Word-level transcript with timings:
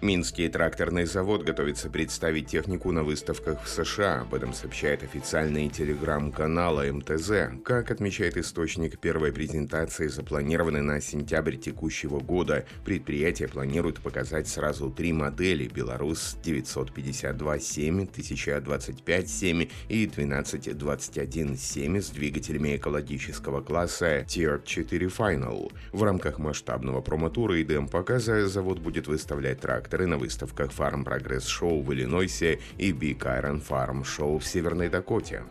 Минский 0.00 0.48
тракторный 0.48 1.06
завод 1.06 1.42
готовится 1.42 1.90
представить 1.90 2.46
технику 2.46 2.92
на 2.92 3.02
выставках 3.02 3.64
в 3.64 3.68
США. 3.68 4.20
Об 4.20 4.32
этом 4.32 4.52
сообщает 4.52 5.02
официальный 5.02 5.68
телеграм-канал 5.68 6.84
МТЗ. 6.84 7.60
Как 7.64 7.90
отмечает 7.90 8.36
источник, 8.36 9.00
первой 9.00 9.32
презентации 9.32 10.06
запланированы 10.06 10.82
на 10.82 11.00
сентябрь 11.00 11.56
текущего 11.56 12.20
года. 12.20 12.64
Предприятие 12.84 13.48
планирует 13.48 13.98
показать 13.98 14.46
сразу 14.46 14.88
три 14.88 15.12
модели 15.12 15.66
«Беларус 15.66 16.36
952-7», 16.44 18.08
«1025-7» 18.12 19.68
и 19.88 20.06
«1221-7» 20.06 22.00
с 22.00 22.10
двигателями 22.10 22.76
экологического 22.76 23.62
класса 23.62 24.20
Tier 24.20 24.64
4 24.64 25.08
Final. 25.08 25.72
В 25.90 26.04
рамках 26.04 26.38
масштабного 26.38 27.00
промо-тура 27.00 27.58
и 27.58 27.64
дем-показа 27.64 28.46
завод 28.46 28.78
будет 28.78 29.08
выставлять 29.08 29.58
трактор 29.58 29.87
тракторы 29.88 30.06
на 30.06 30.18
выставках 30.18 30.70
Farm 30.70 31.02
Progress 31.02 31.46
Show 31.46 31.82
в 31.82 31.92
Иллинойсе 31.94 32.60
и 32.76 32.92
Big 32.92 33.20
Iron 33.20 33.62
Farm 33.66 34.02
Show 34.02 34.38
в 34.38 34.46
Северной 34.46 34.90
Дакоте. 34.90 35.44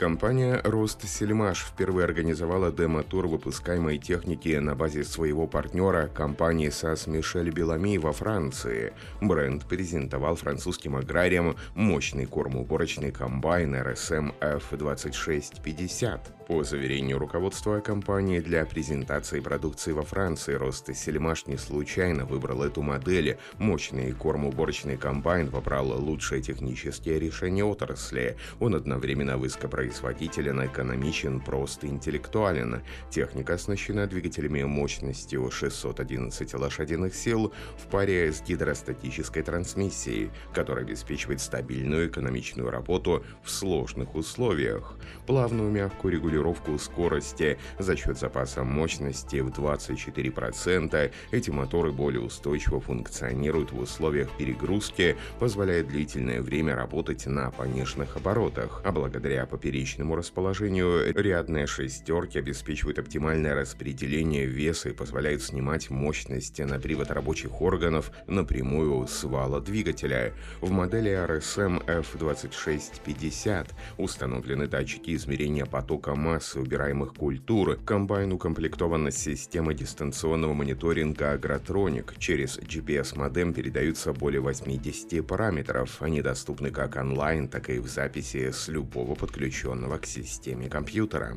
Компания 0.00 0.62
«Рост 0.64 1.06
Сельмаш» 1.06 1.62
впервые 1.62 2.06
организовала 2.06 2.72
демо-тур 2.72 3.26
выпускаемой 3.26 3.98
техники 3.98 4.56
на 4.56 4.74
базе 4.74 5.04
своего 5.04 5.46
партнера, 5.46 6.06
компании 6.06 6.70
SAS 6.70 7.06
Мишель 7.10 7.50
Белами 7.50 7.98
во 7.98 8.12
Франции. 8.12 8.94
Бренд 9.20 9.66
презентовал 9.66 10.36
французским 10.36 10.96
аграриям 10.96 11.54
мощный 11.74 12.24
кормоуборочный 12.24 13.12
комбайн 13.12 13.74
RSM 13.74 14.32
F2650. 14.40 16.20
По 16.48 16.64
заверению 16.64 17.18
руководства 17.18 17.78
компании 17.78 18.40
для 18.40 18.64
презентации 18.64 19.38
продукции 19.38 19.92
во 19.92 20.02
Франции, 20.02 20.54
«Рост 20.54 20.92
Сельмаш» 20.96 21.46
не 21.46 21.58
случайно 21.58 22.24
выбрал 22.24 22.64
эту 22.64 22.80
модель. 22.82 23.36
Мощный 23.58 24.12
кормоуборочный 24.12 24.96
комбайн 24.96 25.48
выбрал 25.50 25.92
лучшие 26.02 26.42
технические 26.42 27.20
решения 27.20 27.64
отрасли. 27.64 28.36
Он 28.58 28.74
одновременно 28.74 29.36
высокопроизводительный 29.36 29.89
производителен, 29.90 30.64
экономичен, 30.64 31.40
прост 31.40 31.82
и 31.82 31.88
интеллектуален. 31.88 32.80
Техника 33.10 33.54
оснащена 33.54 34.06
двигателями 34.06 34.62
мощностью 34.62 35.50
611 35.50 36.54
лошадиных 36.54 37.12
сил 37.12 37.52
в 37.76 37.88
паре 37.88 38.32
с 38.32 38.40
гидростатической 38.40 39.42
трансмиссией, 39.42 40.30
которая 40.54 40.84
обеспечивает 40.84 41.40
стабильную 41.40 42.06
экономичную 42.06 42.70
работу 42.70 43.24
в 43.42 43.50
сложных 43.50 44.14
условиях, 44.14 44.96
плавную 45.26 45.72
мягкую 45.72 46.12
регулировку 46.12 46.78
скорости 46.78 47.58
за 47.80 47.96
счет 47.96 48.16
запаса 48.16 48.62
мощности 48.62 49.40
в 49.40 49.48
24%. 49.48 51.10
Эти 51.32 51.50
моторы 51.50 51.90
более 51.90 52.20
устойчиво 52.20 52.80
функционируют 52.80 53.72
в 53.72 53.80
условиях 53.80 54.30
перегрузки, 54.38 55.16
позволяя 55.40 55.82
длительное 55.82 56.42
время 56.42 56.76
работать 56.76 57.26
на 57.26 57.50
пониженных 57.50 58.16
оборотах, 58.16 58.82
а 58.84 58.92
благодаря 58.92 59.46
поперечному 59.46 59.79
поперечному 59.80 60.14
расположению 60.14 61.10
рядные 61.14 61.66
шестерки 61.66 62.38
обеспечивают 62.38 62.98
оптимальное 62.98 63.54
распределение 63.54 64.44
веса 64.44 64.90
и 64.90 64.92
позволяют 64.92 65.42
снимать 65.42 65.88
мощности 65.88 66.60
на 66.62 66.78
привод 66.78 67.10
рабочих 67.10 67.62
органов 67.62 68.12
напрямую 68.26 69.06
с 69.06 69.24
вала 69.24 69.58
двигателя. 69.58 70.34
В 70.60 70.70
модели 70.70 71.10
RSM 71.10 71.82
F2650 71.86 73.68
установлены 73.96 74.66
датчики 74.66 75.14
измерения 75.14 75.64
потока 75.64 76.14
массы 76.14 76.60
убираемых 76.60 77.14
культур. 77.14 77.76
Комбайн 77.76 78.32
укомплектован 78.32 79.10
системой 79.10 79.74
дистанционного 79.74 80.52
мониторинга 80.52 81.34
Agrotronic. 81.34 82.18
Через 82.18 82.58
GPS-модем 82.58 83.54
передаются 83.54 84.12
более 84.12 84.42
80 84.42 85.26
параметров. 85.26 86.02
Они 86.02 86.20
доступны 86.20 86.70
как 86.70 86.96
онлайн, 86.96 87.48
так 87.48 87.70
и 87.70 87.78
в 87.78 87.86
записи 87.86 88.50
с 88.50 88.68
любого 88.68 89.14
подключенного 89.14 89.69
подключенного 89.70 89.98
к 89.98 90.06
системе 90.06 90.68
компьютера. 90.68 91.36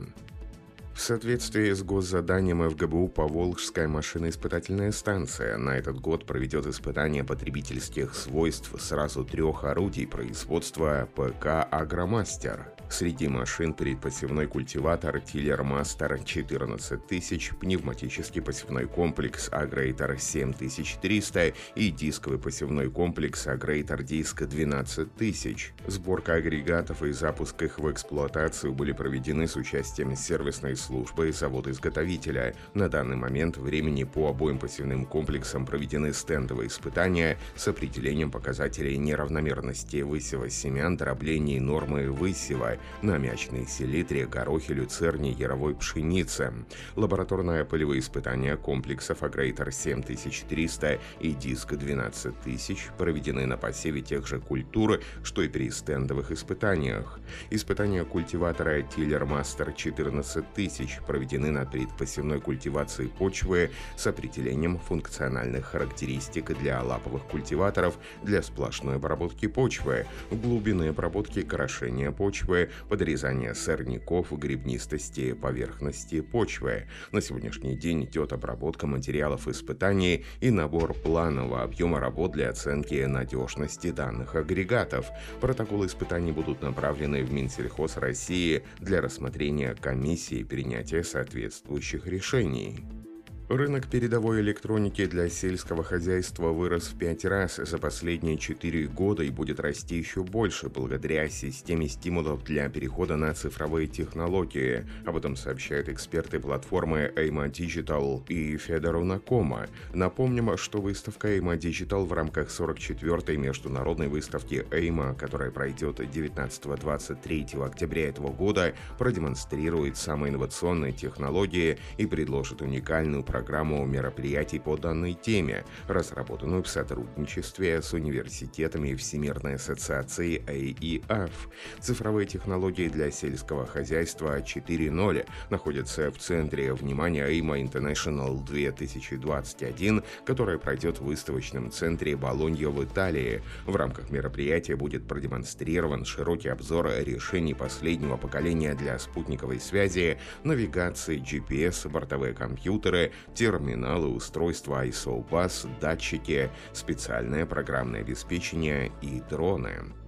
В 0.93 1.01
соответствии 1.01 1.73
с 1.73 1.81
госзаданием 1.81 2.69
ФГБУ 2.69 3.07
Поволжская 3.09 3.87
машиноиспытательная 3.87 4.91
станция 4.91 5.57
на 5.57 5.71
этот 5.71 5.99
год 5.99 6.25
проведет 6.25 6.67
испытания 6.67 7.23
потребительских 7.23 8.13
свойств 8.13 8.71
сразу 8.79 9.25
трех 9.25 9.63
орудий 9.63 10.05
производства 10.05 11.09
ПК 11.15 11.67
«Агромастер». 11.71 12.73
Среди 12.93 13.27
машин 13.27 13.73
перед 13.73 13.99
посевной 13.99 14.45
культиватор 14.45 15.17
Tiller 15.17 15.61
Master 15.61 16.23
14000, 16.23 17.55
пневматический 17.55 18.39
посевной 18.39 18.85
комплекс 18.85 19.49
Агрейтор 19.51 20.19
7300 20.19 21.53
и 21.75 21.89
дисковый 21.89 22.37
посевной 22.37 22.91
комплекс 22.91 23.47
Агрейтор 23.47 24.03
Диск 24.03 24.43
12000. 24.43 25.73
Сборка 25.87 26.35
агрегатов 26.35 27.01
и 27.01 27.11
запуск 27.13 27.63
их 27.63 27.79
в 27.79 27.91
эксплуатацию 27.91 28.73
были 28.73 28.91
проведены 28.91 29.47
с 29.47 29.55
участием 29.55 30.15
сервисной 30.15 30.75
службы 30.83 31.31
завода-изготовителя. 31.31 32.55
На 32.73 32.89
данный 32.89 33.15
момент 33.15 33.57
времени 33.57 34.03
по 34.03 34.29
обоим 34.29 34.59
посевным 34.59 35.05
комплексам 35.05 35.65
проведены 35.65 36.13
стендовые 36.13 36.67
испытания 36.67 37.37
с 37.55 37.67
определением 37.67 38.31
показателей 38.31 38.97
неравномерности 38.97 40.01
высева 40.01 40.49
семян, 40.49 40.97
дробления 40.97 41.57
и 41.57 41.59
нормы 41.61 42.11
высева 42.11 42.77
на 43.01 43.17
мячной 43.17 43.65
селитре, 43.65 44.25
горохе, 44.25 44.73
люцерне, 44.73 45.31
яровой 45.31 45.75
пшенице. 45.75 46.53
Лабораторное 46.95 47.63
полевые 47.63 48.01
испытания 48.01 48.57
комплексов 48.57 49.23
Агрейтер 49.23 49.71
7300 49.71 50.99
и 51.21 51.31
Диск 51.31 51.73
12000 51.73 52.91
проведены 52.97 53.45
на 53.45 53.57
посеве 53.57 54.01
тех 54.01 54.27
же 54.27 54.39
культур, 54.39 54.99
что 55.23 55.41
и 55.41 55.47
при 55.47 55.69
стендовых 55.69 56.31
испытаниях. 56.31 57.19
Испытания 57.49 58.03
культиватора 58.03 58.81
Tiller 58.81 59.25
Master 59.25 59.73
14000 59.73 60.43
тысяч 60.73 60.99
проведены 61.05 61.51
на 61.51 61.65
предпосевной 61.65 62.41
культивации 62.41 63.07
почвы 63.07 63.71
с 63.95 64.07
определением 64.07 64.79
функциональных 64.79 65.65
характеристик 65.65 66.57
для 66.57 66.81
лаповых 66.81 67.23
культиваторов 67.23 67.97
для 68.23 68.41
сплошной 68.41 68.95
обработки 68.95 69.47
почвы, 69.47 70.05
глубины 70.31 70.89
обработки 70.89 71.41
крошения 71.43 72.11
почвы, 72.11 72.71
подрезания 72.89 73.53
сорняков, 73.53 74.31
грибнистости 74.37 75.33
поверхности 75.33 76.21
почвы. 76.21 76.87
На 77.11 77.21
сегодняшний 77.21 77.75
день 77.75 78.05
идет 78.05 78.33
обработка 78.33 78.87
материалов 78.87 79.47
испытаний 79.47 80.25
и 80.41 80.49
набор 80.49 80.93
планового 80.93 81.63
объема 81.63 81.99
работ 81.99 82.31
для 82.31 82.49
оценки 82.49 83.05
надежности 83.05 83.91
данных 83.91 84.35
агрегатов. 84.35 85.07
Протоколы 85.39 85.87
испытаний 85.87 86.31
будут 86.31 86.61
направлены 86.61 87.23
в 87.23 87.31
Минсельхоз 87.31 87.97
России 87.97 88.63
для 88.79 89.01
рассмотрения 89.01 89.75
комиссии 89.75 90.43
принятия 90.63 91.03
соответствующих 91.03 92.07
решений. 92.07 93.02
Рынок 93.49 93.87
передовой 93.87 94.39
электроники 94.39 95.05
для 95.05 95.29
сельского 95.29 95.83
хозяйства 95.83 96.53
вырос 96.53 96.87
в 96.87 96.97
пять 96.97 97.25
раз 97.25 97.57
за 97.57 97.77
последние 97.77 98.37
четыре 98.37 98.87
года 98.87 99.21
и 99.21 99.29
будет 99.29 99.59
расти 99.59 99.97
еще 99.97 100.23
больше 100.23 100.69
благодаря 100.69 101.27
системе 101.27 101.89
стимулов 101.89 102.45
для 102.45 102.69
перехода 102.69 103.17
на 103.17 103.33
цифровые 103.33 103.87
технологии. 103.87 104.87
Об 105.05 105.17
этом 105.17 105.35
сообщают 105.35 105.89
эксперты 105.89 106.39
платформы 106.39 107.11
AIMA 107.17 107.51
Digital 107.51 108.25
и 108.29 108.55
Федору 108.57 109.03
Накома. 109.03 109.67
Напомним, 109.93 110.55
что 110.55 110.79
выставка 110.79 111.35
AIMA 111.35 111.57
Digital 111.57 112.05
в 112.05 112.13
рамках 112.13 112.47
44-й 112.47 113.35
международной 113.35 114.07
выставки 114.07 114.65
AIMA, 114.71 115.17
которая 115.17 115.51
пройдет 115.51 115.99
19-23 115.99 117.65
октября 117.65 118.07
этого 118.07 118.31
года, 118.31 118.73
продемонстрирует 118.97 119.97
самые 119.97 120.31
инновационные 120.31 120.93
технологии 120.93 121.77
и 121.97 122.05
предложит 122.05 122.61
уникальную 122.61 123.21
программу 123.33 123.83
мероприятий 123.83 124.59
по 124.59 124.77
данной 124.77 125.13
теме, 125.15 125.65
разработанную 125.87 126.61
в 126.61 126.67
сотрудничестве 126.67 127.81
с 127.81 127.91
университетами 127.93 128.93
Всемирной 128.93 129.55
ассоциации 129.55 130.39
AEF. 130.45 131.31
Цифровые 131.79 132.27
технологии 132.27 132.89
для 132.89 133.09
сельского 133.09 133.65
хозяйства 133.65 134.39
4.0 134.39 135.25
находятся 135.49 136.11
в 136.11 136.19
центре 136.19 136.75
внимания 136.75 137.27
AIMA 137.27 137.67
International 137.67 138.45
2021, 138.45 140.03
которая 140.25 140.59
пройдет 140.59 140.99
в 140.99 141.05
выставочном 141.05 141.71
центре 141.71 142.15
Болоньо 142.15 142.69
в 142.69 142.85
Италии. 142.85 143.41
В 143.65 143.75
рамках 143.75 144.11
мероприятия 144.11 144.75
будет 144.75 145.07
продемонстрирован 145.07 146.05
широкий 146.05 146.49
обзор 146.49 146.91
решений 146.99 147.55
последнего 147.55 148.15
поколения 148.15 148.75
для 148.75 148.99
спутниковой 148.99 149.59
связи, 149.59 150.19
навигации, 150.43 151.19
GPS, 151.19 151.89
бортовые 151.89 152.35
компьютеры, 152.35 153.11
терминалы, 153.33 154.07
устройства 154.07 154.85
ISO-BUS, 154.85 155.67
датчики, 155.79 156.49
специальное 156.73 157.45
программное 157.45 158.01
обеспечение 158.01 158.91
и 159.01 159.21
дроны. 159.29 160.02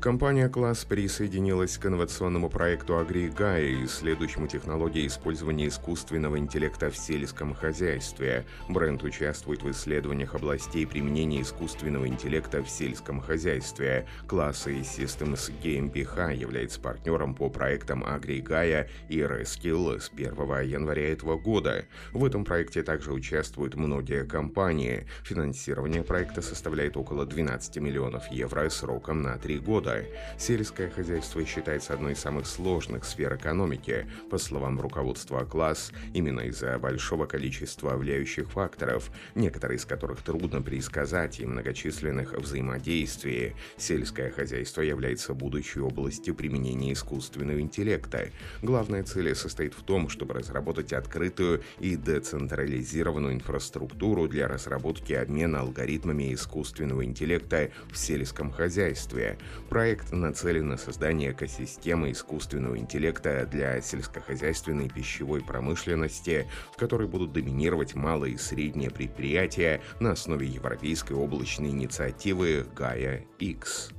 Компания 0.00 0.50
«Класс» 0.50 0.84
присоединилась 0.84 1.78
к 1.78 1.86
инновационному 1.86 2.50
проекту 2.50 2.98
«Агригая», 2.98 3.82
исследующему 3.86 4.46
технологии 4.46 5.06
использования 5.06 5.68
искусственного 5.68 6.38
интеллекта 6.38 6.90
в 6.90 6.98
сельском 6.98 7.54
хозяйстве. 7.54 8.44
Бренд 8.68 9.02
участвует 9.02 9.62
в 9.62 9.70
исследованиях 9.70 10.34
областей 10.34 10.86
применения 10.86 11.40
искусственного 11.40 12.06
интеллекта 12.06 12.62
в 12.62 12.68
сельском 12.68 13.20
хозяйстве. 13.20 14.06
«Класс» 14.28 14.66
и 14.66 14.80
Systems 14.80 15.50
GmbH 15.62 16.36
является 16.36 16.78
партнером 16.78 17.34
по 17.34 17.48
проектам 17.48 18.04
«Агригая» 18.04 18.90
и 19.08 19.20
«Reskill» 19.20 19.98
с 19.98 20.10
1 20.10 20.34
января 20.62 21.10
этого 21.10 21.38
года. 21.38 21.86
В 22.12 22.22
этом 22.22 22.44
проекте 22.44 22.82
также 22.82 23.14
участвуют 23.14 23.74
многие 23.74 24.26
компании. 24.26 25.06
Финансирование 25.24 26.02
проекта 26.02 26.42
составляет 26.42 26.98
около 26.98 27.24
12 27.24 27.78
миллионов 27.78 28.30
евро 28.30 28.68
сроком 28.68 29.22
на 29.22 29.38
три 29.38 29.58
года 29.58 29.85
года. 29.86 30.04
Сельское 30.38 30.90
хозяйство 30.90 31.44
считается 31.44 31.94
одной 31.94 32.12
из 32.12 32.18
самых 32.18 32.46
сложных 32.46 33.04
сфер 33.04 33.36
экономики. 33.36 34.06
По 34.30 34.38
словам 34.38 34.80
руководства 34.80 35.44
класс, 35.44 35.92
именно 36.14 36.40
из-за 36.40 36.78
большого 36.78 37.26
количества 37.26 37.96
влияющих 37.96 38.50
факторов, 38.50 39.10
некоторые 39.34 39.78
из 39.78 39.84
которых 39.84 40.22
трудно 40.22 40.60
предсказать 40.60 41.40
и 41.40 41.46
многочисленных 41.46 42.32
взаимодействий, 42.32 43.54
сельское 43.76 44.30
хозяйство 44.30 44.82
является 44.82 45.34
будущей 45.34 45.80
областью 45.80 46.34
применения 46.34 46.92
искусственного 46.92 47.60
интеллекта. 47.60 48.30
Главная 48.62 49.04
цель 49.04 49.34
состоит 49.34 49.74
в 49.74 49.82
том, 49.82 50.08
чтобы 50.08 50.34
разработать 50.34 50.92
открытую 50.92 51.62
и 51.80 51.96
децентрализированную 51.96 53.34
инфраструктуру 53.34 54.28
для 54.28 54.48
разработки 54.48 55.12
обмена 55.12 55.60
алгоритмами 55.60 56.34
искусственного 56.34 57.04
интеллекта 57.04 57.70
в 57.90 57.96
сельском 57.96 58.50
хозяйстве. 58.50 59.38
Проект 59.76 60.10
нацелен 60.10 60.68
на 60.68 60.78
создание 60.78 61.32
экосистемы 61.32 62.12
искусственного 62.12 62.78
интеллекта 62.78 63.44
для 63.44 63.78
сельскохозяйственной 63.82 64.88
пищевой 64.88 65.42
промышленности, 65.42 66.48
в 66.72 66.78
которой 66.78 67.06
будут 67.06 67.34
доминировать 67.34 67.94
малые 67.94 68.36
и 68.36 68.38
средние 68.38 68.90
предприятия 68.90 69.82
на 70.00 70.12
основе 70.12 70.46
европейской 70.46 71.12
облачной 71.12 71.68
инициативы 71.68 72.66
Gaia-X. 72.74 73.95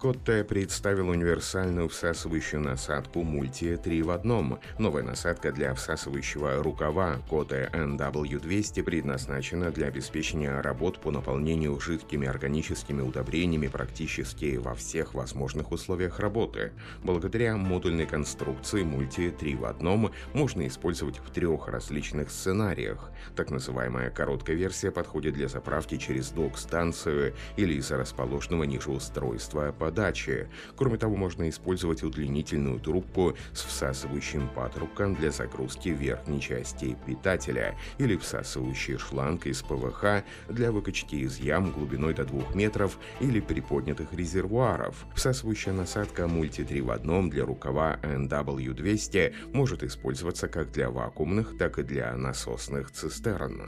Котте 0.00 0.44
представил 0.44 1.10
универсальную 1.10 1.90
всасывающую 1.90 2.58
насадку 2.58 3.20
Multi 3.20 3.76
3 3.76 4.02
в 4.02 4.10
одном. 4.10 4.58
Новая 4.78 5.02
насадка 5.02 5.52
для 5.52 5.74
всасывающего 5.74 6.62
рукава 6.62 7.18
Котте 7.28 7.68
NW200 7.74 8.82
предназначена 8.82 9.70
для 9.70 9.88
обеспечения 9.88 10.58
работ 10.62 10.98
по 11.00 11.10
наполнению 11.10 11.78
жидкими 11.78 12.26
органическими 12.26 13.02
удобрениями 13.02 13.68
практически 13.68 14.56
во 14.56 14.74
всех 14.74 15.12
возможных 15.12 15.70
условиях 15.70 16.18
работы. 16.18 16.72
Благодаря 17.04 17.58
модульной 17.58 18.06
конструкции 18.06 18.82
Multi 18.82 19.30
3 19.36 19.54
в 19.56 19.66
одном 19.66 20.12
можно 20.32 20.66
использовать 20.66 21.18
в 21.18 21.30
трех 21.30 21.68
различных 21.68 22.30
сценариях. 22.30 23.10
Так 23.36 23.50
называемая 23.50 24.08
короткая 24.08 24.56
версия 24.56 24.90
подходит 24.90 25.34
для 25.34 25.48
заправки 25.48 25.98
через 25.98 26.30
док-станцию 26.30 27.34
или 27.58 27.74
из-за 27.74 27.98
расположенного 27.98 28.64
ниже 28.64 28.90
устройства 28.90 29.74
по 29.78 29.89
подачи. 29.90 30.48
Кроме 30.76 30.98
того, 30.98 31.16
можно 31.16 31.48
использовать 31.48 32.04
удлинительную 32.04 32.78
трубку 32.78 33.34
с 33.52 33.62
всасывающим 33.64 34.48
патрубком 34.54 35.16
для 35.16 35.32
загрузки 35.32 35.88
верхней 35.88 36.40
части 36.40 36.96
питателя 37.06 37.74
или 37.98 38.16
всасывающий 38.16 38.98
шланг 38.98 39.46
из 39.46 39.62
ПВХ 39.62 40.22
для 40.48 40.70
выкачки 40.70 41.16
из 41.16 41.38
ям 41.38 41.72
глубиной 41.72 42.14
до 42.14 42.24
2 42.24 42.54
метров 42.54 42.98
или 43.20 43.40
приподнятых 43.40 44.12
резервуаров. 44.12 45.06
Всасывающая 45.16 45.72
насадка 45.72 46.28
мульти 46.28 46.62
3 46.62 46.80
в 46.82 46.90
одном 46.92 47.28
для 47.28 47.44
рукава 47.44 47.98
NW200 48.02 49.52
может 49.52 49.82
использоваться 49.82 50.46
как 50.46 50.70
для 50.70 50.90
вакуумных, 50.90 51.58
так 51.58 51.80
и 51.80 51.82
для 51.82 52.14
насосных 52.16 52.92
цистерн. 52.92 53.62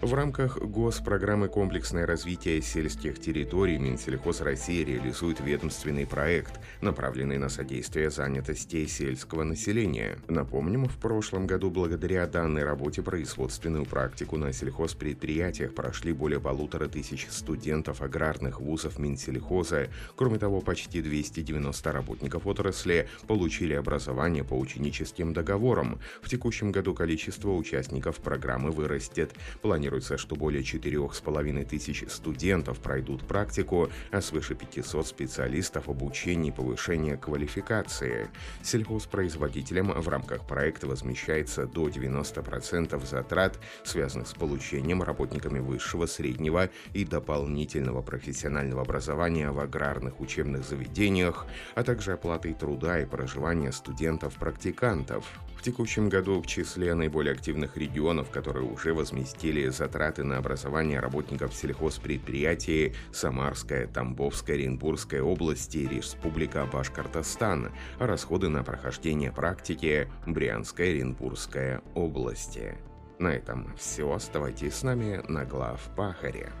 В 0.00 0.14
рамках 0.14 0.58
госпрограммы 0.58 1.48
«Комплексное 1.48 2.06
развитие 2.06 2.62
сельских 2.62 3.18
территорий» 3.18 3.78
Минсельхоз 3.78 4.40
России 4.42 4.84
реализует 4.84 5.40
ведомственный 5.40 6.06
проект, 6.06 6.60
направленный 6.80 7.36
на 7.36 7.48
содействие 7.48 8.08
занятости 8.08 8.86
сельского 8.86 9.42
населения. 9.42 10.16
Напомним, 10.28 10.86
в 10.86 10.96
прошлом 10.98 11.48
году 11.48 11.72
благодаря 11.72 12.28
данной 12.28 12.62
работе 12.62 13.02
производственную 13.02 13.86
практику 13.86 14.36
на 14.36 14.52
сельхозпредприятиях 14.52 15.74
прошли 15.74 16.12
более 16.12 16.40
полутора 16.40 16.86
тысяч 16.86 17.26
студентов 17.28 18.00
аграрных 18.00 18.60
вузов 18.60 19.00
Минсельхоза. 19.00 19.88
Кроме 20.14 20.38
того, 20.38 20.60
почти 20.60 21.02
290 21.02 21.92
работников 21.92 22.46
отрасли 22.46 23.08
получили 23.26 23.74
образование 23.74 24.44
по 24.44 24.54
ученическим 24.54 25.32
договорам. 25.32 25.98
В 26.22 26.30
текущем 26.30 26.70
году 26.70 26.94
количество 26.94 27.50
участников 27.50 28.18
программы 28.18 28.70
вырастет. 28.70 29.32
Планируется 29.60 29.87
Планируется, 29.88 30.18
что 30.18 30.36
более 30.36 30.60
4,5 30.62 31.64
тысяч 31.64 32.04
студентов 32.08 32.78
пройдут 32.78 33.26
практику, 33.26 33.88
а 34.10 34.20
свыше 34.20 34.54
500 34.54 35.06
специалистов 35.06 35.88
обучения 35.88 36.50
и 36.50 36.52
повышения 36.52 37.16
квалификации. 37.16 38.28
Сельхозпроизводителям 38.62 39.92
в 39.98 40.06
рамках 40.08 40.46
проекта 40.46 40.88
возмещается 40.88 41.66
до 41.66 41.88
90% 41.88 43.06
затрат, 43.06 43.58
связанных 43.82 44.28
с 44.28 44.34
получением 44.34 45.02
работниками 45.02 45.58
высшего, 45.58 46.04
среднего 46.04 46.68
и 46.92 47.06
дополнительного 47.06 48.02
профессионального 48.02 48.82
образования 48.82 49.50
в 49.50 49.58
аграрных 49.58 50.20
учебных 50.20 50.66
заведениях, 50.66 51.46
а 51.74 51.82
также 51.82 52.12
оплатой 52.12 52.52
труда 52.52 53.00
и 53.00 53.06
проживания 53.06 53.72
студентов-практикантов. 53.72 55.24
В 55.58 55.62
текущем 55.62 56.08
году 56.08 56.40
в 56.40 56.46
числе 56.46 56.94
наиболее 56.94 57.32
активных 57.32 57.76
регионов, 57.76 58.30
которые 58.30 58.64
уже 58.64 58.94
возместили 58.94 59.68
затраты 59.68 60.22
на 60.22 60.38
образование 60.38 61.00
работников 61.00 61.52
сельхозпредприятий 61.52 62.94
Самарская, 63.12 63.88
Тамбовская, 63.88 64.54
Оренбургская 64.54 65.20
области 65.20 65.78
Республика 65.78 66.64
Башкортостан, 66.72 67.72
а 67.98 68.06
расходы 68.06 68.48
на 68.48 68.62
прохождение 68.62 69.32
практики 69.32 70.08
Брянская, 70.26 70.90
Оренбургская 70.90 71.82
области. 71.96 72.78
На 73.18 73.34
этом 73.34 73.74
все. 73.76 74.12
Оставайтесь 74.12 74.74
с 74.74 74.82
нами 74.84 75.20
на 75.28 75.44
глав 75.44 75.80
Пахаре. 75.96 76.52